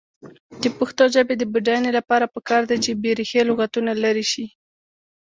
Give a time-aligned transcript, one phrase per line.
[0.61, 4.45] د پښتو ژبې د بډاینې لپاره پکار ده چې بېریښې لغتونه لرې شي.